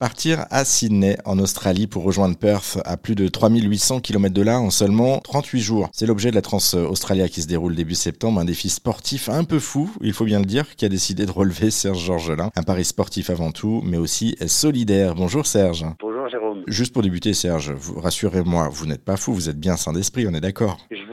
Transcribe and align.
Partir 0.00 0.46
à 0.50 0.64
Sydney, 0.64 1.16
en 1.24 1.40
Australie, 1.40 1.88
pour 1.88 2.04
rejoindre 2.04 2.36
Perth 2.36 2.78
à 2.84 2.96
plus 2.96 3.16
de 3.16 3.26
3800 3.26 3.98
km 3.98 4.32
de 4.32 4.42
là 4.42 4.60
en 4.60 4.70
seulement 4.70 5.18
38 5.18 5.60
jours. 5.60 5.88
C'est 5.92 6.06
l'objet 6.06 6.30
de 6.30 6.36
la 6.36 6.40
Trans 6.40 6.60
Australia 6.88 7.28
qui 7.28 7.42
se 7.42 7.48
déroule 7.48 7.74
début 7.74 7.96
septembre, 7.96 8.38
un 8.38 8.44
défi 8.44 8.68
sportif 8.68 9.28
un 9.28 9.42
peu 9.42 9.58
fou, 9.58 9.90
il 10.00 10.12
faut 10.12 10.24
bien 10.24 10.38
le 10.38 10.44
dire, 10.44 10.76
qui 10.76 10.84
a 10.84 10.88
décidé 10.88 11.26
de 11.26 11.32
relever 11.32 11.72
Serge 11.72 11.98
Georgelin. 11.98 12.52
Un 12.54 12.62
pari 12.62 12.84
sportif 12.84 13.28
avant 13.28 13.50
tout, 13.50 13.82
mais 13.84 13.96
aussi 13.96 14.36
solidaire. 14.46 15.16
Bonjour 15.16 15.46
Serge. 15.46 15.84
Bonjour 15.98 16.28
Jérôme. 16.28 16.62
Juste 16.68 16.92
pour 16.92 17.02
débuter 17.02 17.34
Serge, 17.34 17.74
rassurez-moi, 17.96 18.68
vous 18.70 18.86
n'êtes 18.86 19.04
pas 19.04 19.16
fou, 19.16 19.34
vous 19.34 19.48
êtes 19.48 19.58
bien 19.58 19.76
sain 19.76 19.92
d'esprit, 19.92 20.28
on 20.28 20.34
est 20.34 20.40
d'accord? 20.40 20.78
Je 20.92 21.07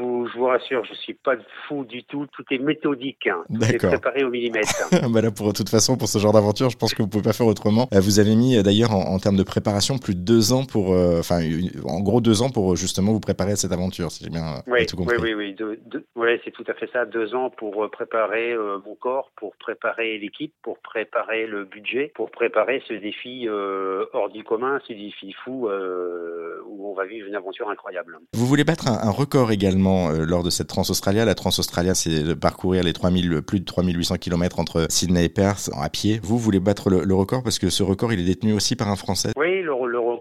vous 0.46 0.52
rassure, 0.52 0.84
je 0.86 0.94
suis 0.94 1.14
pas 1.14 1.36
fou 1.68 1.84
du 1.84 2.04
tout. 2.04 2.28
Tout 2.32 2.44
est 2.52 2.58
méthodique. 2.58 3.28
Hein. 3.28 3.44
C'est 3.62 3.78
préparé 3.78 4.24
au 4.24 4.30
millimètre. 4.30 4.90
bah 5.10 5.22
là, 5.22 5.32
pour 5.32 5.54
toute 5.54 5.70
façon, 5.70 5.98
pour 5.98 6.08
ce 6.08 6.20
genre 6.20 6.34
d'aventure, 6.34 6.70
je 6.70 6.78
pense 6.78 6.94
que 6.94 7.02
vous 7.02 7.08
pouvez 7.08 7.24
pas 7.24 7.34
faire 7.34 7.48
autrement. 7.48 7.88
Euh, 7.94 8.00
vous 8.00 8.20
avez 8.20 8.36
mis 8.36 8.58
euh, 8.58 8.64
d'ailleurs 8.64 8.92
en, 8.92 9.18
termes 9.20 9.38
de 9.38 9.44
préparation 9.44 9.98
plus 9.98 10.16
de 10.16 10.22
deux 10.22 10.54
ans 10.54 10.66
pour, 10.66 10.94
euh, 10.94 11.20
enfin, 11.20 11.40
en 11.86 12.02
gros 12.02 12.22
deux 12.22 12.42
ans 12.42 12.50
pour 12.50 12.76
justement 12.76 13.12
vous 13.12 13.20
préparer 13.20 13.54
à 13.54 13.56
cette 13.56 13.72
aventure, 13.72 14.12
si 14.12 14.24
j'ai 14.24 14.30
bien 14.30 14.62
tout 14.88 14.98
compris. 14.98 15.18
Oui, 15.20 15.34
oui, 15.34 15.56
oui. 15.60 15.76
ouais, 16.16 16.42
c'est 16.44 16.52
tout 16.52 16.66
à 16.68 16.74
fait 16.74 16.90
ça. 16.92 17.06
Deux 17.06 17.34
ans 17.34 17.50
pour 17.50 17.90
préparer 17.90 18.56
mon 18.86 18.96
corps, 18.96 19.32
pour 19.36 19.56
préparer 19.56 20.18
l'équipe, 20.18 20.54
pour 20.62 20.80
préparer 20.80 21.48
le 21.48 21.66
budget, 21.66 22.12
pour 22.16 22.30
préparer 22.30 22.84
ce 22.88 22.94
défi 22.94 23.48
hors 23.50 24.30
du 24.30 24.44
commun, 24.44 24.80
ce 24.88 24.94
défi 24.94 25.34
fou 25.44 25.68
où 25.68 26.90
on 26.90 26.94
va 26.94 27.06
vivre 27.06 27.28
une 27.28 27.36
aventure 27.36 27.70
incroyable. 27.70 28.20
Vous 28.34 28.46
voulez 28.46 28.64
battre 28.64 28.88
un, 28.88 29.12
record 29.12 29.52
également 29.52 30.10
lors 30.10 30.35
de 30.44 30.50
cette 30.50 30.68
Trans-Australia. 30.68 31.26
La 31.26 31.36
Trans-Australia, 31.36 31.96
c'est 31.96 32.24
de 32.24 32.34
parcourir 32.34 32.84
les 32.84 32.94
3000, 32.94 33.42
plus 33.42 33.60
de 33.60 33.66
3800 33.66 34.18
km 34.18 34.60
entre 34.60 34.88
Sydney 34.90 35.26
et 35.26 35.30
Perth 35.30 35.70
à 35.76 35.90
pied. 35.90 36.20
Vous 36.24 36.38
voulez 36.38 36.60
battre 36.60 36.90
le, 36.90 37.16
record? 37.16 37.44
Parce 37.44 37.60
que 37.60 37.70
ce 37.70 37.84
record, 37.84 38.14
il 38.14 38.20
est 38.20 38.26
détenu 38.26 38.54
aussi 38.54 38.76
par 38.76 38.90
un 38.90 38.96
Français 38.96 39.32
Oui, 39.38 39.62
le, 39.62 39.65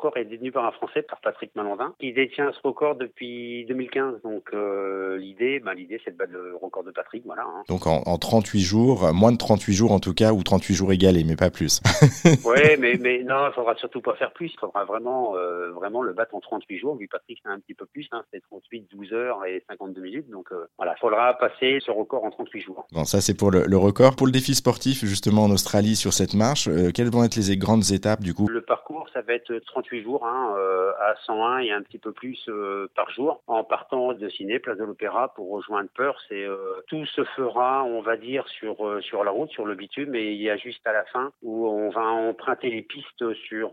record 0.04 0.18
est 0.18 0.24
détenu 0.24 0.52
par 0.52 0.66
un 0.66 0.72
Français, 0.72 1.02
par 1.02 1.20
Patrick 1.20 1.54
Malandin. 1.54 1.94
Il 2.00 2.14
détient 2.14 2.52
ce 2.52 2.60
record 2.66 2.96
depuis 2.96 3.64
2015. 3.66 4.22
Donc 4.22 4.50
euh, 4.52 5.16
l'idée, 5.16 5.60
ben, 5.60 5.74
l'idée, 5.74 6.00
c'est 6.04 6.12
de 6.12 6.16
battre 6.16 6.32
le 6.32 6.56
record 6.56 6.84
de 6.84 6.90
Patrick. 6.90 7.22
Voilà, 7.24 7.42
hein. 7.42 7.62
Donc 7.68 7.86
en, 7.86 8.18
38 8.18 8.60
jours, 8.60 9.12
moins 9.12 9.32
de 9.32 9.38
38 9.38 9.72
jours 9.72 9.92
en 9.92 10.00
tout 10.00 10.14
cas, 10.14 10.32
ou 10.32 10.42
38 10.42 10.74
jours 10.74 10.92
égalés, 10.92 11.24
mais 11.24 11.36
pas 11.36 11.50
plus. 11.50 11.80
oui, 12.24 12.76
mais, 12.78 12.94
mais 13.00 13.22
non, 13.22 13.48
il 13.48 13.52
faudra 13.54 13.74
surtout 13.76 14.00
pas 14.00 14.14
faire 14.14 14.32
plus. 14.32 14.52
Il 14.52 14.58
faudra 14.58 14.84
vraiment, 14.84 15.36
euh, 15.36 15.70
vraiment 15.72 16.02
le 16.02 16.12
battre 16.12 16.34
en 16.34 16.40
38 16.40 16.78
jours. 16.78 16.96
Lui, 16.96 17.08
Patrick, 17.08 17.40
c'est 17.42 17.50
un 17.50 17.60
petit 17.60 17.74
peu 17.74 17.86
plus. 17.86 18.06
Hein, 18.12 18.22
c'est 18.32 18.42
38, 18.42 18.88
12 18.92 19.12
heures 19.12 19.44
et 19.46 19.64
50 19.68 19.96
minutes. 19.98 20.28
Donc 20.30 20.48
euh, 20.52 20.66
voilà, 20.76 20.94
il 20.96 21.00
faudra 21.00 21.34
passer 21.38 21.78
ce 21.84 21.90
record 21.90 22.24
en 22.24 22.30
38 22.30 22.60
jours. 22.60 22.86
Bon, 22.92 23.04
ça 23.04 23.20
c'est 23.20 23.36
pour 23.36 23.50
le, 23.50 23.76
record. 23.76 24.16
Pour 24.16 24.26
le 24.26 24.32
défi 24.32 24.54
sportif, 24.54 25.04
justement 25.04 25.44
en 25.44 25.50
Australie 25.50 25.96
sur 25.96 26.12
cette 26.12 26.34
marche, 26.34 26.68
quelles 26.94 27.10
vont 27.10 27.24
être 27.24 27.36
les 27.36 27.56
grandes 27.56 27.90
étapes 27.90 28.20
du 28.20 28.34
coup? 28.34 28.48
Le 28.48 28.62
parcours, 28.62 29.08
ça 29.12 29.22
va 29.22 29.34
être 29.34 29.58
38 29.66 29.93
jours 30.02 30.26
hein, 30.26 30.54
euh, 30.56 30.92
à 31.00 31.14
101 31.26 31.58
et 31.58 31.72
un 31.72 31.82
petit 31.82 31.98
peu 31.98 32.12
plus 32.12 32.48
par 32.94 33.10
jour, 33.10 33.42
en 33.46 33.64
partant 33.64 34.12
de 34.12 34.28
Ciné, 34.28 34.58
place 34.58 34.78
de 34.78 34.84
l'Opéra, 34.84 35.32
pour 35.34 35.50
rejoindre 35.50 35.88
Perth. 35.96 36.16
Et 36.30 36.46
tout 36.88 37.04
se 37.06 37.24
fera, 37.36 37.84
on 37.84 38.00
va 38.00 38.16
dire, 38.16 38.46
sur 38.48 39.02
sur 39.02 39.24
la 39.24 39.30
route, 39.30 39.50
sur 39.50 39.64
le 39.64 39.74
bitume, 39.74 40.14
et 40.14 40.32
il 40.32 40.40
y 40.40 40.50
a 40.50 40.56
juste 40.56 40.86
à 40.86 40.92
la 40.92 41.04
fin 41.04 41.32
où 41.42 41.66
on 41.66 41.90
va 41.90 42.02
emprunter 42.02 42.70
les 42.70 42.82
pistes 42.82 43.32
sur 43.34 43.70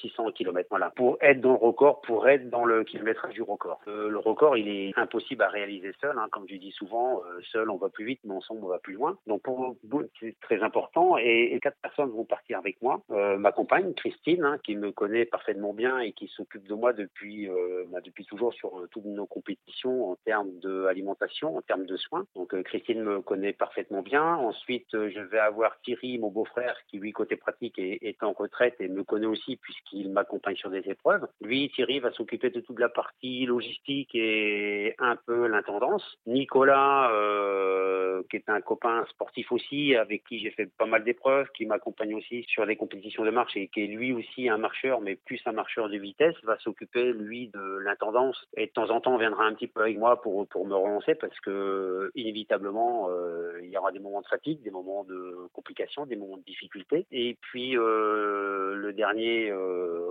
600 0.00 0.32
km. 0.32 0.68
Voilà, 0.70 0.90
pour 0.90 1.18
être 1.20 1.40
dans 1.40 1.52
le 1.52 1.56
record, 1.56 2.00
pour 2.02 2.28
être 2.28 2.50
dans 2.50 2.64
le 2.64 2.84
kilométrage 2.84 3.34
du 3.34 3.42
record. 3.42 3.80
le 3.86 4.18
record, 4.18 4.56
il 4.56 4.68
est 4.68 4.98
impossible 4.98 5.42
à 5.42 5.48
réaliser 5.48 5.92
seul. 6.00 6.16
Hein. 6.18 6.28
Comme 6.30 6.46
je 6.48 6.56
dis 6.56 6.72
souvent, 6.72 7.20
euh, 7.20 7.40
seul 7.52 7.70
on 7.70 7.76
va 7.76 7.88
plus 7.88 8.04
vite, 8.04 8.20
mais 8.24 8.34
ensemble 8.34 8.60
on 8.64 8.68
va 8.68 8.78
plus 8.78 8.94
loin. 8.94 9.16
Donc 9.26 9.42
pour 9.42 9.76
c'est 10.20 10.36
très 10.40 10.62
important. 10.62 11.16
Et, 11.18 11.58
quatre 11.62 11.78
personnes 11.82 12.10
vont 12.10 12.24
partir 12.24 12.58
avec 12.58 12.80
moi. 12.82 13.00
Euh, 13.10 13.36
ma 13.36 13.52
compagne 13.52 13.92
Christine, 13.94 14.44
hein, 14.44 14.58
qui 14.62 14.76
me 14.76 14.92
connaît 14.92 15.26
parfaitement 15.28 15.72
bien 15.72 15.98
et 15.98 16.12
qui 16.12 16.28
s'occupe 16.28 16.66
de 16.66 16.74
moi 16.74 16.92
depuis 16.92 17.48
euh, 17.48 17.84
bah, 17.90 18.00
depuis 18.04 18.24
toujours 18.24 18.52
sur 18.54 18.86
toutes 18.90 19.04
nos 19.04 19.26
compétitions 19.26 20.10
en 20.10 20.16
termes 20.24 20.50
d'alimentation, 20.60 21.56
en 21.56 21.62
termes 21.62 21.86
de 21.86 21.96
soins. 21.96 22.26
Donc 22.34 22.60
Christine 22.62 23.02
me 23.02 23.20
connaît 23.20 23.52
parfaitement 23.52 24.02
bien. 24.02 24.36
Ensuite, 24.36 24.88
je 24.92 25.20
vais 25.20 25.38
avoir 25.38 25.80
Thierry, 25.82 26.18
mon 26.18 26.30
beau-frère, 26.30 26.76
qui 26.88 26.98
lui 26.98 27.12
côté 27.12 27.36
pratique 27.36 27.78
est, 27.78 27.98
est 28.02 28.22
en 28.22 28.32
retraite 28.32 28.76
et 28.80 28.88
me 28.88 29.04
connaît 29.04 29.26
aussi 29.26 29.56
puisqu'il 29.56 30.10
m'accompagne 30.10 30.56
sur 30.56 30.70
des 30.70 30.82
épreuves. 30.88 31.26
Lui, 31.40 31.70
Thierry 31.70 32.00
va 32.00 32.10
s'occuper 32.12 32.50
de 32.50 32.60
toute 32.60 32.78
la 32.78 32.88
partie 32.88 33.46
logistique 33.46 34.14
et 34.14 34.94
un 34.98 35.16
peu 35.16 35.46
l'intendance 35.46 36.18
Nicolas, 36.26 37.10
euh, 37.12 38.22
qui 38.30 38.36
est 38.36 38.48
un 38.48 38.60
copain 38.60 39.04
sportif 39.10 39.52
aussi, 39.52 39.94
avec 39.94 40.24
qui 40.24 40.38
j'ai 40.40 40.50
fait 40.50 40.66
pas 40.66 40.86
mal 40.86 41.04
d'épreuves, 41.04 41.46
qui 41.56 41.66
m'accompagne 41.66 42.14
aussi 42.14 42.44
sur 42.48 42.66
des 42.66 42.76
compétitions 42.76 43.24
de 43.24 43.30
marche 43.30 43.56
et 43.56 43.68
qui 43.68 43.84
est 43.84 43.86
lui 43.86 44.12
aussi 44.12 44.48
un 44.48 44.58
marcheur, 44.58 45.00
mais 45.00 45.17
plus 45.24 45.40
un 45.46 45.52
marcheur 45.52 45.88
de 45.88 45.96
vitesse, 45.96 46.34
va 46.44 46.58
s'occuper 46.58 47.12
lui 47.12 47.48
de 47.48 47.78
l'intendance 47.78 48.36
et 48.56 48.66
de 48.66 48.72
temps 48.72 48.90
en 48.90 49.00
temps 49.00 49.16
viendra 49.16 49.44
un 49.44 49.54
petit 49.54 49.68
peu 49.68 49.82
avec 49.82 49.98
moi 49.98 50.20
pour 50.20 50.46
pour 50.48 50.66
me 50.66 50.74
relancer 50.74 51.14
parce 51.14 51.38
que 51.40 52.10
inévitablement 52.14 53.08
euh, 53.10 53.60
il 53.62 53.70
y 53.70 53.76
aura 53.76 53.92
des 53.92 53.98
moments 53.98 54.20
de 54.20 54.26
fatigue, 54.26 54.62
des 54.62 54.70
moments 54.70 55.04
de 55.04 55.48
complications, 55.52 56.06
des 56.06 56.16
moments 56.16 56.36
de 56.36 56.44
difficulté. 56.44 57.06
Et 57.10 57.36
puis 57.40 57.76
euh, 57.76 58.74
le 58.74 58.92
dernier 58.92 59.52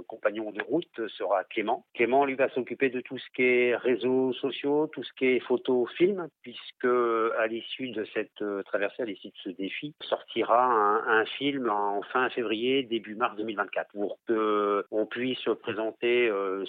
compagnon 0.07 0.51
de 0.51 0.62
route 0.63 1.07
sera 1.09 1.44
Clément. 1.46 1.85
Clément 1.94 2.25
lui 2.25 2.35
va 2.35 2.50
s'occuper 2.50 2.90
de 2.90 3.01
tout 3.01 3.17
ce 3.17 3.25
qui 3.35 3.44
est 3.44 3.75
réseaux 3.75 4.34
sociaux, 4.34 4.88
tout 4.88 5.03
ce 5.03 5.13
qui 5.13 5.25
est 5.25 5.40
photos 5.40 5.90
film, 5.94 6.28
puisque 6.41 6.85
à 6.85 7.47
l'issue 7.47 7.90
de 7.90 8.06
cette 8.13 8.41
euh, 8.41 8.63
traversée, 8.63 9.03
à 9.03 9.06
l'issue 9.06 9.29
de 9.29 9.38
ce 9.44 9.50
défi, 9.50 9.94
sortira 10.01 10.66
un, 10.66 11.25
film 11.38 11.69
en 11.69 12.01
fin 12.13 12.29
février, 12.29 12.84
début 12.84 13.16
mars 13.16 13.35
2024, 13.38 13.91
pour 13.91 14.17
que 14.28 14.85
on 14.92 15.06
puisse 15.06 15.44
présenter 15.62 16.28
euh, 16.30 16.64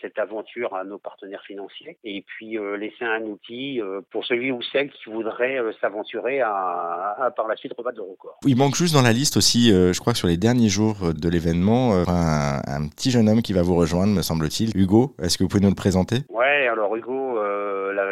cette 0.00 0.18
aventure 0.18 0.74
à 0.74 0.84
nos 0.84 0.98
partenaires 0.98 1.42
financiers 1.46 1.98
et 2.04 2.22
puis 2.26 2.58
euh, 2.58 2.76
laisser 2.76 3.04
un 3.04 3.22
outil 3.22 3.80
pour 4.10 4.24
celui 4.24 4.52
ou 4.52 4.60
celle 4.72 4.90
qui 4.90 5.10
voudrait 5.10 5.58
s'aventurer 5.80 6.40
à, 6.40 7.32
par 7.36 7.48
la 7.48 7.56
suite 7.56 7.72
rebattre 7.76 7.98
le 7.98 8.04
record. 8.04 8.38
Il 8.46 8.56
manque 8.56 8.74
juste 8.74 8.94
dans 8.94 9.02
la 9.02 9.12
liste 9.12 9.36
aussi, 9.36 9.70
je 9.70 9.98
crois 10.00 10.12
que 10.12 10.18
sur 10.18 10.28
les 10.28 10.36
derniers 10.36 10.68
jours 10.68 11.12
de 11.14 11.28
l'événement, 11.28 11.94
un, 12.06 12.60
un, 12.66 12.88
petit 12.88 13.10
jeune 13.10 13.28
homme 13.28 13.42
qui 13.42 13.52
va 13.52 13.62
vous 13.62 13.76
rejoindre, 13.76 14.12
me 14.12 14.22
semble-t-il. 14.22 14.76
Hugo, 14.76 15.14
est-ce 15.22 15.38
que 15.38 15.44
vous 15.44 15.48
pouvez 15.48 15.62
nous 15.62 15.68
le 15.68 15.74
présenter? 15.74 16.18
Ouais, 16.28 16.66
alors 16.68 16.94
Hugo, 16.96 17.33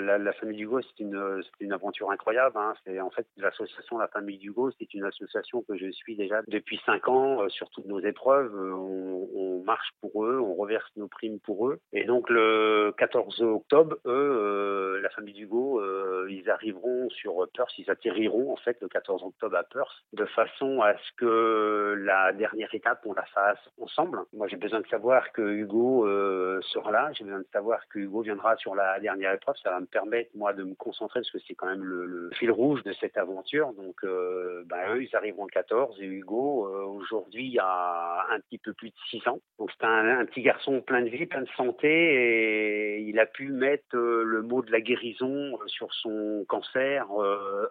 la, 0.01 0.33
famille 0.35 0.59
Dugo, 0.59 0.81
c'est 0.81 1.03
une, 1.03 1.43
une 1.61 1.73
aventure 1.73 2.11
incroyable. 2.11 2.57
Hein. 2.59 2.75
C'est 2.85 3.01
en 3.01 3.11
fait 3.11 3.27
l'association 3.37 3.99
La 3.99 4.09
Famille 4.09 4.39
Dugo, 4.39 4.71
c'est 4.79 4.93
une 4.95 5.05
association 5.05 5.63
que 5.63 5.77
je 5.77 5.91
suis 5.91 6.17
déjà 6.17 6.43
depuis 6.49 6.81
cinq 6.85 7.09
ans 7.09 7.43
euh, 7.43 7.49
sur 7.49 7.71
toutes 7.71 7.87
nos 7.87 8.01
épreuves. 8.01 8.55
Euh, 8.55 8.73
on, 8.75 9.29
on, 9.35 9.63
marche 9.65 9.91
pour 10.01 10.25
eux, 10.25 10.41
on 10.41 10.55
reverse 10.57 10.91
nos 10.97 11.07
primes 11.07 11.39
pour 11.39 11.69
eux. 11.69 11.79
Et 11.93 12.05
donc 12.05 12.29
le 12.29 12.93
14 12.99 13.43
octobre, 13.43 13.97
eux, 14.07 14.11
euh, 14.11 15.01
la 15.01 15.09
famille 15.11 15.35
Dugo, 15.35 15.81
euh, 15.81 16.27
ils 16.29 16.51
arriveront 16.51 17.09
sur 17.11 17.47
Perth, 17.55 17.71
ils 17.79 17.89
atterriront 17.89 18.53
en 18.53 18.57
fait 18.57 18.77
le 18.81 18.89
14 18.89 19.23
octobre 19.23 19.57
à 19.57 19.63
Perth, 19.63 20.05
de 20.15 20.25
façon 20.25 20.81
à 20.81 20.95
ce 20.95 21.13
que 21.17 21.95
la 22.05 22.33
dernière 22.33 22.75
étape 22.75 23.03
on 23.05 23.13
la 23.13 23.25
fasse 23.27 23.59
ensemble. 23.81 24.21
Moi, 24.33 24.49
j'ai 24.49 24.57
besoin 24.57 24.81
de 24.81 24.87
savoir 24.89 25.33
que 25.33 25.43
Hugo 25.43 26.07
euh, 26.07 26.61
sera 26.63 26.91
là. 26.91 27.11
J'ai 27.13 27.25
besoin 27.25 27.41
de 27.41 27.47
savoir 27.53 27.87
que 27.89 27.99
Hugo 27.99 28.23
viendra 28.23 28.57
sur 28.57 28.75
la 28.75 28.99
dernière 29.01 29.33
épreuve. 29.33 29.57
Ça 29.63 29.71
va 29.71 29.81
me 29.81 29.87
permettre 29.93 30.31
moi 30.35 30.53
de 30.53 30.65
me 30.65 30.75
concentrer 30.75 31.21
parce 31.21 31.31
que 31.31 31.39
c'est 31.47 31.55
quand 31.55 31.67
même 31.67 31.85
le, 31.85 32.31
fil 32.35 32.51
rouge 32.51 32.83
de 32.83 32.93
cette 32.95 33.17
aventure. 33.17 33.73
Donc, 33.75 33.97
euh, 34.05 34.65
bah, 34.67 34.95
eux, 34.95 35.05
ils 35.05 35.15
arriveront 35.15 35.45
le 35.45 35.51
14 35.51 36.01
et 36.01 36.07
Hugo, 36.07 36.67
euh, 36.67 36.85
aujourd'hui, 36.85 37.59
a 37.61 38.27
un 38.31 38.41
petit 38.41 38.59
peu 38.59 38.73
plus 38.73 38.89
de 38.89 38.97
6 39.11 39.29
ans. 39.29 39.39
Donc, 39.59 39.71
c'est 39.79 39.87
un, 39.87 40.25
petit 40.27 40.43
garçon 40.43 40.81
plein 40.81 41.03
de 41.03 41.09
vie, 41.09 41.27
plein 41.27 41.43
de 41.43 41.49
santé 41.57 41.89
et 41.89 43.01
il 43.01 43.19
a 43.19 43.27
pu 43.27 43.49
mettre 43.49 43.97
euh, 43.97 44.23
le 44.25 44.43
mot 44.43 44.63
de 44.63 44.73
la 44.73 44.81
guérison 44.81 45.59
sur 45.67 45.93
son 45.95 46.45
cancer 46.49 47.07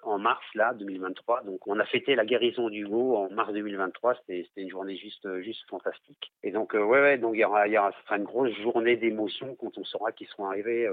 en 0.03 0.10
mars, 0.21 0.43
là, 0.55 0.73
2023. 0.73 1.43
Donc, 1.43 1.67
on 1.67 1.79
a 1.79 1.85
fêté 1.85 2.15
la 2.15 2.25
guérison 2.25 2.69
d'Hugo 2.69 3.17
en 3.17 3.29
mars 3.29 3.53
2023. 3.53 4.15
C'était 4.27 4.45
une 4.57 4.69
journée 4.69 4.95
juste, 4.95 5.27
juste 5.41 5.67
fantastique. 5.69 6.31
Et 6.43 6.51
donc, 6.51 6.73
ouais, 6.73 6.81
ouais, 6.81 7.17
donc 7.17 7.35
il 7.35 7.39
y 7.39 7.45
aura, 7.45 7.67
il 7.67 7.73
y 7.73 7.77
aura, 7.77 7.91
une 8.11 8.23
grosse 8.23 8.53
journée 8.61 8.97
d'émotion 8.97 9.55
quand 9.59 9.77
on 9.77 9.83
saura 9.83 10.11
qu'ils 10.11 10.27
seront 10.27 10.45
arrivés 10.45 10.87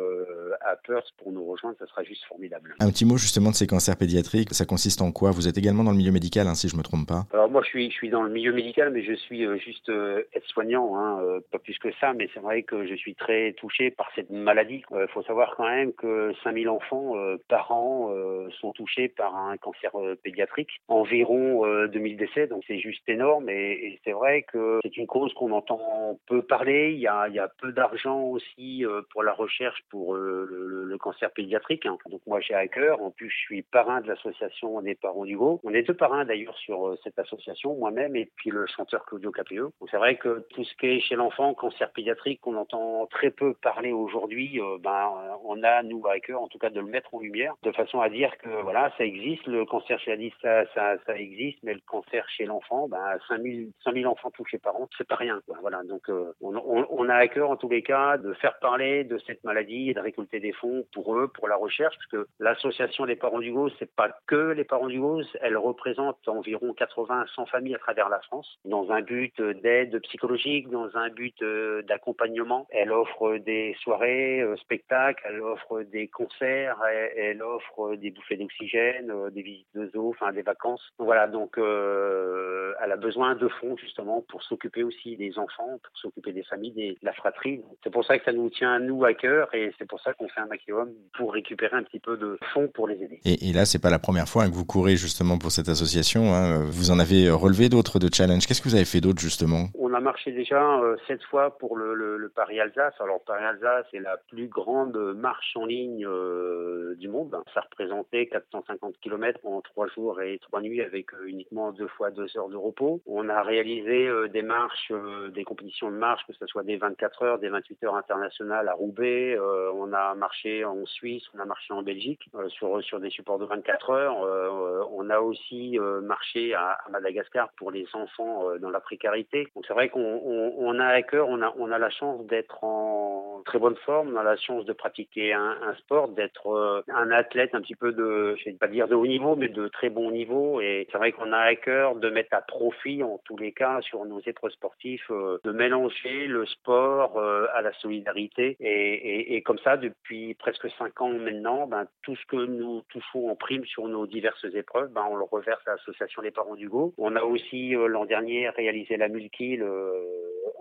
à 0.61 0.77
Perth 0.77 1.07
pour 1.19 1.33
nous 1.33 1.45
rejoindre, 1.45 1.77
ça 1.79 1.87
sera 1.87 2.03
juste 2.03 2.25
formidable. 2.25 2.75
Un 2.81 2.91
petit 2.91 3.05
mot 3.05 3.17
justement 3.17 3.51
de 3.51 3.55
ces 3.55 3.67
cancers 3.67 3.97
pédiatriques, 3.97 4.55
ça 4.55 4.65
consiste 4.65 5.03
en 5.03 5.13
quoi? 5.13 5.31
Vous 5.31 5.49
êtes 5.49 5.59
également 5.59 5.85
dans 5.85 5.91
le 5.91 5.97
milieu 5.97 6.13
médical, 6.13 6.47
hein, 6.47 6.55
si 6.55 6.69
je 6.69 6.77
me 6.77 6.83
trompe 6.83 7.07
pas 7.07 7.27
Alors 7.33 7.51
moi, 7.51 7.63
je 7.63 7.69
suis, 7.69 7.91
je 7.91 7.95
suis 7.95 8.11
dans 8.11 8.23
le 8.23 8.31
milieu 8.31 8.53
médical, 8.53 8.91
mais 8.91 9.03
je 9.03 9.15
suis 9.15 9.45
euh, 9.45 9.57
juste 9.57 9.89
euh, 9.89 10.23
aide-soignant, 10.33 10.97
hein, 10.97 11.21
euh, 11.23 11.41
pas 11.51 11.59
plus 11.59 11.79
que 11.79 11.89
ça, 12.01 12.13
mais 12.13 12.29
c'est 12.35 12.41
vrai 12.41 12.63
que 12.63 12.87
je 12.87 12.95
suis 12.95 13.15
très 13.15 13.53
touché 13.55 13.91
par 13.91 14.09
cette 14.15 14.31
maladie. 14.31 14.83
Il 14.91 15.07
faut 15.09 15.23
savoir 15.23 15.55
quand 15.57 15.69
même 15.69 15.93
que 15.93 16.33
5000 16.45 16.69
enfants 16.69 17.15
par 17.49 17.73
an 17.73 18.13
sont 18.61 18.73
touchés 18.73 19.09
par 19.19 19.37
un 19.37 19.57
cancer 19.57 19.91
pédiatrique, 20.23 20.71
environ 20.89 21.67
2000 21.89 22.17
décès, 22.17 22.47
donc 22.47 22.63
c'est 22.67 22.79
juste 22.79 23.07
énorme, 23.09 23.51
et, 23.51 23.99
c'est 24.05 24.13
vrai 24.13 24.43
que 24.43 24.79
c'est 24.83 24.97
une 24.97 25.07
cause 25.07 25.35
qu'on 25.35 25.53
entend 25.53 26.19
peu 26.27 26.41
parler, 26.43 26.93
il 26.93 27.01
y 27.01 27.09
a, 27.09 27.29
il 27.29 27.35
y 27.35 27.39
a 27.39 27.49
peu 27.61 27.73
d'argent 27.73 28.23
aussi 28.23 28.85
pour 29.11 29.23
la 29.23 29.33
recherche, 29.33 29.83
pour 29.91 30.15
le, 30.15 30.97
cancer 30.99 31.31
pédiatrique. 31.31 31.87
Hein. 31.87 31.97
Donc 32.11 32.21
moi 32.27 32.41
j'ai 32.41 32.55
à 32.55 32.67
cœur, 32.67 33.01
en 33.01 33.11
plus 33.11 33.31
je 33.31 33.37
suis 33.37 33.63
parrain 33.63 34.01
de 34.01 34.09
l'association 34.09 34.81
des 34.83 34.97
parents 34.97 35.25
du 35.25 35.37
Go. 35.37 35.61
On 35.63 35.73
est 35.73 35.83
deux 35.83 35.95
parrains 35.95 36.25
d'ailleurs 36.25 36.57
sur 36.59 36.97
cette 37.05 37.19
association, 37.19 37.77
moi-même 37.77 38.17
et 38.17 38.29
puis 38.37 38.51
le 38.51 38.67
chanteur 38.67 39.05
Claudio 39.07 39.31
Capéo. 39.31 39.73
Donc 39.81 39.89
c'est 39.91 39.97
vrai 39.97 40.17
que 40.17 40.45
tout 40.51 40.65
ce 40.65 40.75
qui 40.75 40.87
est 40.87 41.01
chez 41.01 41.15
l'enfant, 41.15 41.55
cancer 41.55 41.91
pédiatrique, 41.93 42.41
qu'on 42.41 42.57
entend 42.57 43.07
très 43.07 43.31
peu 43.31 43.55
parler 43.55 43.93
aujourd'hui, 43.93 44.61
ben 44.81 45.13
on 45.45 45.63
a 45.63 45.83
nous 45.83 46.05
à 46.07 46.19
cœur 46.21 46.43
en 46.43 46.49
tout 46.49 46.59
cas 46.59 46.71
de 46.71 46.81
le 46.81 46.87
mettre 46.87 47.15
en 47.15 47.21
lumière, 47.21 47.55
de 47.63 47.73
façon 47.73 48.01
à 48.01 48.09
dire 48.09 48.37
que 48.39 48.49
voilà 48.63 48.93
ça 48.99 49.05
existe, 49.05 49.47
le 49.47 49.65
cancer 49.65 49.99
chez 50.01 50.11
l'adulte 50.11 50.35
ça, 50.43 50.65
ça, 50.75 51.17
existe, 51.17 51.59
mais 51.63 51.75
le 51.75 51.81
cancer 51.87 52.29
chez 52.29 52.45
l'enfant, 52.45 52.89
ben 52.89 53.19
5000 53.29 53.71
5000 53.85 54.07
enfants 54.07 54.31
touchés 54.31 54.59
par 54.59 54.77
an, 54.77 54.89
c'est 54.99 55.07
pas 55.07 55.17
rien. 55.17 55.41
Quoi. 55.47 55.57
Voilà 55.61 55.83
donc 55.85 56.11
on, 56.41 56.55
on, 56.91 57.09
a 57.09 57.15
à 57.15 57.29
cœur 57.29 57.51
en 57.51 57.57
tous 57.57 57.69
les 57.69 57.83
cas 57.83 58.19
de 58.19 58.33
faire 58.35 58.59
parler 58.59 59.05
de 59.05 59.19
cette 59.27 59.43
maladie 59.45 59.91
et 59.91 59.95
de 59.95 60.01
récolter 60.01 60.41
des 60.41 60.53
fonds 60.53 60.85
pour 60.93 61.17
eux, 61.17 61.29
pour 61.29 61.49
la 61.49 61.57
recherche, 61.57 61.95
parce 61.97 62.11
que 62.11 62.29
l'association 62.39 63.07
des 63.07 63.17
parents 63.17 63.39
du 63.39 63.53
GOS, 63.53 63.73
c'est 63.79 63.95
pas 63.95 64.11
que 64.27 64.53
les 64.53 64.65
parents 64.65 64.89
du 64.89 65.01
GOS, 65.01 65.27
elle 65.41 65.57
représente 65.57 66.17
environ 66.29 66.73
80 66.73 67.21
à 67.23 67.27
100 67.27 67.47
familles 67.47 67.75
à 67.75 67.79
travers 67.79 68.09
la 68.09 68.21
France, 68.21 68.59
dans 68.65 68.91
un 68.91 69.03
but 69.03 69.41
d'aide 69.41 70.01
psychologique, 70.03 70.69
dans 70.69 70.97
un 70.97 71.09
but 71.11 71.41
euh, 71.43 71.83
d'accompagnement. 71.83 72.67
Elle 72.71 72.93
offre 72.93 73.37
des 73.39 73.77
soirées, 73.83 74.41
euh, 74.41 74.57
spectacles, 74.57 75.23
elle 75.29 75.41
offre 75.41 75.83
des 75.83 76.09
concerts, 76.09 76.79
elle, 77.17 77.43
offre 77.43 77.95
des 77.97 78.11
bouffées 78.11 78.37
d'oxygène, 78.37 78.88
euh, 79.11 79.31
des 79.31 79.43
visites 79.43 79.67
de 79.75 79.91
zoo, 79.93 80.11
enfin 80.11 80.33
des 80.33 80.43
vacances. 80.43 80.83
Voilà, 80.99 81.27
donc 81.27 81.57
elle 81.59 82.93
a 82.93 82.97
besoin 82.97 83.35
de 83.35 83.49
fonds 83.61 83.77
justement 83.77 84.25
pour 84.29 84.43
s'occuper 84.43 84.83
aussi 84.83 85.17
des 85.17 85.39
enfants, 85.39 85.79
pour 85.83 85.99
s'occuper 85.99 86.33
des 86.33 86.45
familles, 86.45 86.73
de 86.73 86.97
la 87.03 87.13
fratrie. 87.13 87.63
C'est 87.83 87.93
pour 87.93 88.05
ça 88.05 88.19
que 88.19 88.25
ça 88.25 88.33
nous 88.33 88.51
tient 88.51 88.75
à 88.75 88.79
nous 88.79 89.05
à 89.05 89.15
cœur 89.15 89.55
et 89.55 89.73
c'est 89.79 89.87
pour 89.87 90.01
ça 90.01 90.13
qu'on 90.15 90.29
fait 90.29 90.41
un 90.41 90.47
maximum 90.47 90.91
pour 91.17 91.33
récupérer 91.33 91.77
un 91.77 91.83
petit 91.83 92.01
peu 92.01 92.17
de 92.17 92.39
fonds 92.53 92.69
pour 92.69 92.89
les 92.89 93.03
aider. 93.03 93.21
Et, 93.25 93.49
et 93.49 93.53
là, 93.53 93.65
c'est 93.65 93.81
pas 93.81 93.91
la 93.91 93.99
première 93.99 94.29
fois 94.29 94.47
que 94.47 94.55
vous 94.55 94.65
courez 94.65 94.97
justement 94.97 95.39
pour 95.39 95.51
cette 95.51 95.69
association. 95.69 96.35
Hein. 96.35 96.65
Vous 96.71 96.91
en 96.91 96.99
avez 96.99 97.31
relevé 97.31 97.69
d'autres 97.69 97.99
de 97.99 98.09
challenges. 98.13 98.47
Qu'est-ce 98.47 98.63
que 98.63 98.69
vous 98.69 98.75
avez 98.75 98.85
fait 98.85 99.01
d'autre 99.01 99.21
justement? 99.21 99.69
A 99.95 100.01
marché 100.01 100.33
déjà 100.33 100.81
euh, 100.81 100.97
sept 101.07 101.23
fois 101.25 101.57
pour 101.57 101.77
le, 101.77 102.31
Paris 102.35 102.61
Alsace. 102.61 102.95
Alors 103.01 103.23
Paris 103.25 103.45
Alsace, 103.45 103.87
c'est 103.91 104.01
la 104.01 104.17
plus 104.17 104.49
grande 104.49 104.97
marche 105.15 105.57
en 105.57 105.67
ligne 105.67 106.05
euh, 106.07 106.95
du 106.97 107.09
monde. 107.09 107.37
Ça 107.55 107.61
représentait 107.61 108.27
450 108.27 108.99
km 109.01 109.41
en 109.45 109.61
trois 109.61 109.87
jours 109.89 110.21
et 110.21 110.39
trois 110.41 110.61
nuits 110.61 110.83
avec 110.83 111.13
euh, 111.15 111.27
uniquement 111.27 111.73
deux 111.73 111.87
fois 111.89 112.11
deux 112.11 112.37
heures 112.37 112.49
de 112.49 112.57
repos. 112.57 113.01
On 113.07 113.29
a 113.29 113.43
réalisé 113.43 114.09
des 114.31 114.43
marches, 114.43 114.93
des 115.33 115.45
compétitions 115.45 115.91
de 115.91 115.97
marche, 115.97 116.27
que 116.27 116.33
ce 116.33 116.47
soit 116.47 116.63
des 116.63 116.77
24 116.77 117.23
heures, 117.23 117.39
des 117.39 117.49
28 117.49 117.85
heures 117.85 117.97
internationales 117.97 118.69
à 118.69 118.75
Roubaix. 118.75 119.39
on 119.75 119.93
a 119.93 120.15
marché 120.15 120.65
en 120.65 120.85
Suisse, 120.87 121.23
on 121.35 121.39
a 121.39 121.45
marché 121.45 121.73
en 121.73 121.83
Belgique 121.83 122.29
sur 122.49 122.83
sur 122.83 123.01
des 123.01 123.11
supports 123.11 123.39
de 123.39 123.45
24 123.45 123.91
heures. 123.91 124.91
on 124.93 125.11
a 125.11 125.21
aussi 125.21 125.79
marché 126.03 126.55
à, 126.55 126.79
Madagascar 126.91 127.51
pour 127.57 127.71
les 127.71 127.87
enfants 127.95 128.57
dans 128.61 128.71
la 128.71 128.81
précarité. 128.81 129.49
Vrai 129.79 129.89
qu'on 129.89 130.01
on, 130.01 130.55
on 130.59 130.81
a 130.81 130.87
à 130.87 131.03
cœur, 131.03 131.29
on 131.29 131.41
a 131.41 131.55
on 131.59 131.71
a 131.71 131.79
la 131.79 131.91
chance 131.91 132.25
d'être 132.27 132.65
en 132.65 133.18
très 133.45 133.59
bonne 133.59 133.77
forme, 133.77 134.15
on 134.15 134.17
a 134.17 134.23
la 134.23 134.37
chance 134.37 134.65
de 134.65 134.73
pratiquer 134.73 135.33
un, 135.33 135.57
un 135.63 135.75
sport, 135.77 136.09
d'être 136.09 136.49
euh, 136.49 136.83
un 136.89 137.11
athlète 137.11 137.55
un 137.55 137.61
petit 137.61 137.75
peu 137.75 137.93
de, 137.93 138.37
je 138.37 138.45
vais 138.47 138.53
pas 138.53 138.69
dire 138.69 138.89
de 138.89 138.95
haut 138.95 139.07
niveau, 139.07 139.37
mais 139.37 139.49
de 139.49 139.69
très 139.69 139.91
bon 139.91 140.11
niveau. 140.11 140.61
Et 140.61 140.87
c'est 140.91 140.99
vrai 140.99 141.13
qu'on 141.13 141.33
a 141.33 141.39
à 141.39 141.55
cœur 141.55 141.97
de 141.97 142.11
mettre 142.11 142.35
à 142.35 142.43
profit, 142.43 143.03
en 143.03 143.19
tous 143.25 143.37
les 143.37 143.53
cas, 143.53 143.81
sur 143.83 144.05
nos 144.05 144.21
épreuves 144.21 144.53
sportifs, 144.53 145.11
euh, 145.11 145.39
de 145.45 145.53
mélanger 145.53 146.27
le 146.27 146.47
sport 146.47 147.19
euh, 147.19 147.47
à 147.55 147.63
la 147.63 147.73
solidarité. 147.75 148.57
Et, 148.61 148.67
et, 148.67 149.37
et, 149.37 149.43
comme 149.43 149.59
ça, 149.59 149.77
depuis 149.77 150.35
presque 150.35 150.69
cinq 150.79 151.01
ans 151.01 151.11
maintenant, 151.11 151.67
ben, 151.67 151.87
tout 152.03 152.17
ce 152.17 152.27
que 152.27 152.37
nous 152.37 152.83
touchons 152.91 153.31
en 153.31 153.37
prime 153.37 153.65
sur 153.65 153.89
nos 153.89 154.07
diverses 154.07 154.47
épreuves, 154.55 154.93
ben, 154.93 155.07
on 155.11 155.17
le 155.17 155.25
reverse 155.25 155.67
à 155.67 155.73
l'association 155.73 156.23
des 156.23 156.31
parents 156.31 156.57
du 156.57 156.69
Go. 156.69 156.95
On 156.99 157.17
a 157.17 157.23
aussi 157.23 157.71
l'an 157.71 158.05
dernier 158.05 158.49
réalisé 158.51 158.97
la 158.97 159.09
multi 159.09 159.59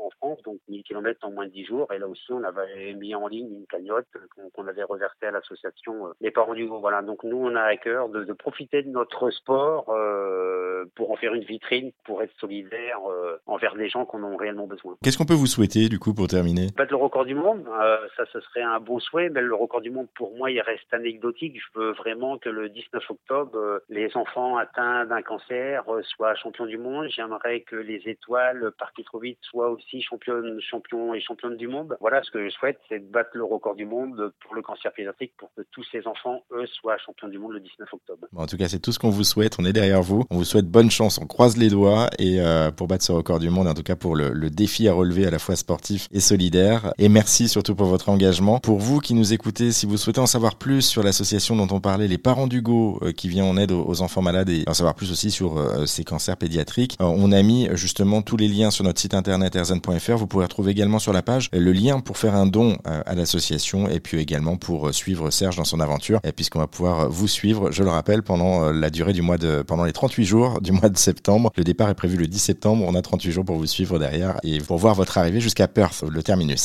en 0.08 0.10
France, 0.12 0.42
donc 0.44 0.58
1000 0.70 0.84
km 0.84 1.20
en 1.24 1.32
moins 1.32 1.46
de 1.46 1.52
10 1.52 1.66
jours. 1.66 1.92
Et 1.94 2.00
là 2.00 2.08
aussi, 2.08 2.32
on 2.32 2.44
avait 2.44 2.94
mis 2.94 3.16
en 3.16 3.28
ligne 3.28 3.52
une 3.52 3.68
cagnotte 3.68 4.08
qu'on 4.54 4.68
avait 4.68 4.84
reversée 4.84 5.26
à 5.26 5.32
l'association 5.32 6.14
Les 6.22 6.32
Parents 6.32 6.54
du 6.54 6.66
Go. 6.66 6.80
Voilà, 6.80 7.02
donc 7.02 7.24
nous, 7.24 7.38
on 7.38 7.56
a 7.56 7.62
à 7.62 7.78
cœur 7.78 8.10
de, 8.10 8.24
de 8.24 8.34
profiter 8.34 8.84
de 8.84 8.90
notre 8.90 9.30
sport 9.32 9.90
euh, 9.90 10.86
pour 10.96 11.12
en 11.12 11.16
faire 11.16 11.34
une 11.34 11.44
vitrine, 11.44 11.92
pour 12.06 12.22
être 12.22 12.34
solidaire 12.40 13.00
euh, 13.10 13.38
envers 13.46 13.76
des 13.76 13.90
gens 13.90 14.06
qui 14.06 14.16
en 14.16 14.24
ont 14.24 14.38
réellement 14.38 14.68
besoin. 14.68 14.96
Qu'est-ce 15.04 15.18
qu'on 15.18 15.26
peut 15.26 15.34
vous 15.34 15.48
souhaiter, 15.48 15.90
du 15.90 16.00
coup, 16.00 16.14
pour 16.14 16.28
terminer? 16.28 16.68
Battre 16.76 16.92
le 16.92 16.98
record 16.98 17.26
du 17.26 17.36
monde, 17.36 17.68
euh, 17.68 17.98
ça, 18.16 18.24
ce 18.32 18.40
serait 18.40 18.62
un 18.62 18.80
beau 18.80 19.00
souhait, 19.00 19.30
mais 19.30 19.42
le 19.42 19.56
record 19.56 19.82
du 19.82 19.92
monde, 19.92 20.08
pour 20.16 20.36
moi, 20.36 20.52
il 20.52 20.62
reste 20.62 20.94
anecdotique. 20.94 21.60
Je 21.60 21.80
veux 21.80 21.92
vraiment 21.92 22.38
que 22.38 22.50
le 22.50 22.70
19 22.70 23.04
octobre, 23.10 23.58
euh, 23.58 23.80
les 23.90 24.16
enfants 24.16 24.58
atteints 24.58 25.06
d'un 25.06 25.22
cancer 25.22 25.84
euh, 25.90 26.02
soient 26.04 26.36
champions 26.36 26.66
du 26.66 26.78
monde. 26.78 27.08
J'aimerais 27.10 27.62
que 27.62 27.76
les 27.76 28.02
étoiles 28.06 28.72
parties 28.78 29.04
trop 29.04 29.20
vite 29.20 29.40
soient 29.42 29.70
aussi 29.70 29.97
championnes, 30.02 30.60
champions 30.62 31.14
et 31.14 31.22
championnes 31.22 31.58
du 31.58 31.68
monde. 31.68 31.98
Voilà, 32.00 32.22
ce 32.24 32.32
que 32.32 32.44
je 32.44 32.50
souhaite, 32.50 32.80
c'est 32.90 33.00
de 33.00 33.12
battre 33.12 33.32
le 33.34 33.44
record 33.44 33.76
du 33.76 33.86
monde 33.86 34.32
pour 34.42 34.56
le 34.56 34.62
cancer 34.62 34.92
pédiatrique 34.94 35.34
pour 35.38 35.50
que 35.56 35.62
tous 35.72 35.84
ces 35.92 36.08
enfants, 36.08 36.44
eux, 36.52 36.66
soient 36.68 36.98
champions 36.98 37.28
du 37.28 37.40
monde 37.40 37.54
le 37.54 37.60
19 37.60 37.94
octobre. 37.94 38.28
Bon, 38.32 38.42
en 38.42 38.48
tout 38.48 38.58
cas, 38.58 38.68
c'est 38.68 38.80
tout 38.80 38.92
ce 38.92 39.00
qu'on 39.00 39.10
vous 39.10 39.24
souhaite. 39.24 39.58
On 39.60 39.66
est 39.66 39.74
derrière 39.74 40.02
vous. 40.02 40.24
On 40.30 40.38
vous 40.38 40.46
souhaite 40.46 40.68
bonne 40.68 40.92
chance. 40.92 41.20
On 41.22 41.28
croise 41.28 41.58
les 41.58 41.70
doigts 41.70 42.10
et 42.20 42.42
euh, 42.42 42.72
pour 42.72 42.88
battre 42.88 43.04
ce 43.04 43.12
record 43.12 43.40
du 43.40 43.50
monde, 43.50 43.68
en 43.68 43.74
tout 43.74 43.84
cas 43.84 43.96
pour 43.96 44.16
le, 44.16 44.30
le, 44.30 44.50
défi 44.50 44.88
à 44.88 44.94
relever 44.94 45.26
à 45.26 45.32
la 45.32 45.40
fois 45.40 45.56
sportif 45.56 46.08
et 46.12 46.20
solidaire. 46.20 46.94
Et 46.98 47.10
merci 47.10 47.48
surtout 47.48 47.76
pour 47.76 47.88
votre 47.88 48.10
engagement. 48.10 48.60
Pour 48.60 48.80
vous 48.80 49.00
qui 49.00 49.14
nous 49.14 49.34
écoutez, 49.34 49.72
si 49.72 49.86
vous 49.86 49.98
souhaitez 49.98 50.20
en 50.20 50.26
savoir 50.26 50.56
plus 50.56 50.82
sur 50.82 51.04
l'association 51.04 51.56
dont 51.56 51.68
on 51.76 51.80
parlait, 51.80 52.08
les 52.08 52.18
parents 52.18 52.48
d'Hugo, 52.48 53.00
euh, 53.02 53.12
qui 53.12 53.30
vient 53.30 53.46
en 53.46 53.58
aide 53.58 53.72
aux, 53.72 54.02
enfants 54.02 54.22
malades 54.22 54.50
et 54.50 54.64
en 54.68 54.74
savoir 54.74 54.96
plus 54.96 55.12
aussi 55.12 55.32
sur 55.32 55.58
euh, 55.58 55.86
ces 55.86 56.04
cancers 56.04 56.38
pédiatriques, 56.38 56.98
euh, 57.02 57.06
on 57.06 57.32
a 57.32 57.42
mis 57.42 57.68
justement 57.74 58.22
tous 58.22 58.38
les 58.38 58.48
liens 58.48 58.72
sur 58.72 58.84
notre 58.84 59.00
site 59.00 59.14
internet 59.14 59.56
Vous 59.88 60.28
pourrez 60.28 60.46
retrouver 60.46 60.72
également 60.72 61.00
sur 61.00 61.14
la 61.14 61.22
page 61.22 61.50
le 61.54 61.72
lien 61.72 62.00
pour 62.00 62.18
faire 62.18 62.36
un 62.36 62.46
don 62.46 62.78
à 62.86 63.16
l'association 63.16 63.88
et 63.90 64.00
puis 64.00 64.20
également 64.20 64.58
pour 64.58 64.94
suivre 64.94 65.32
Serge 65.32 65.58
dans 65.58 65.64
son 65.64 65.80
aventure, 65.80 66.20
puisqu'on 66.36 66.60
va 66.60 66.68
pouvoir 66.68 67.10
vous 67.10 67.28
suivre, 67.28 67.72
je 67.72 67.84
le 67.84 67.90
rappelle, 67.90 68.24
pendant 68.24 68.72
la 68.72 68.90
durée 68.90 69.14
du 69.14 69.22
mois 69.22 69.38
de, 69.38 69.62
pendant 69.62 69.86
les 69.86 69.94
38 69.94 70.26
jours 70.26 70.62
du 70.62 70.72
mois 70.72 70.90
de 70.90 70.98
septembre. 70.98 71.52
Le 71.56 71.64
départ 71.64 71.90
est 71.90 71.96
prévu 71.96 72.18
le 72.18 72.28
10 72.28 72.40
septembre. 72.40 72.86
On 72.88 72.96
a 72.96 73.02
38 73.02 73.32
jours 73.32 73.46
pour 73.46 73.58
vous 73.58 73.66
suivre 73.66 74.00
derrière 74.00 74.38
et 74.44 74.60
pour 74.60 74.78
voir 74.78 74.96
votre 74.96 75.18
arrivée 75.18 75.40
jusqu'à 75.40 75.68
Perth, 75.68 76.04
le 76.10 76.24
terminus. 76.24 76.60